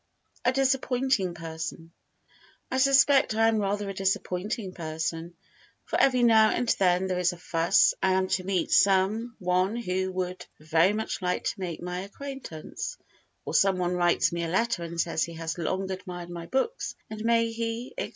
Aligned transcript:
A 0.43 0.51
Disappointing 0.51 1.35
Person 1.35 1.91
I 2.71 2.79
suspect 2.79 3.35
I 3.35 3.47
am 3.47 3.59
rather 3.59 3.87
a 3.87 3.93
disappointing 3.93 4.71
person, 4.73 5.35
for 5.85 6.01
every 6.01 6.23
now 6.23 6.49
and 6.49 6.67
then 6.79 7.05
there 7.05 7.19
is 7.19 7.33
a 7.33 7.37
fuss 7.37 7.93
and 8.01 8.15
I 8.15 8.17
am 8.17 8.27
to 8.29 8.43
meet 8.43 8.71
some 8.71 9.35
one 9.37 9.75
who 9.75 10.11
would 10.13 10.43
very 10.59 10.93
much 10.93 11.21
like 11.21 11.43
to 11.43 11.59
make 11.59 11.83
my 11.83 11.99
acquaintance, 11.99 12.97
or 13.45 13.53
some 13.53 13.77
one 13.77 13.93
writes 13.93 14.31
me 14.31 14.43
a 14.43 14.47
letter 14.47 14.81
and 14.83 14.99
says 14.99 15.21
he 15.23 15.33
has 15.33 15.59
long 15.59 15.91
admired 15.91 16.31
my 16.31 16.47
books, 16.47 16.95
and 17.11 17.23
may 17.23 17.51
he, 17.51 17.93
etc.? 17.95 18.09